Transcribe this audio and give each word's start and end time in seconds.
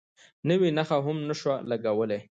نوې 0.49 0.69
نښه 0.77 0.97
هم 1.05 1.17
نه 1.27 1.33
شو 1.39 1.53
لګولی. 1.69 2.19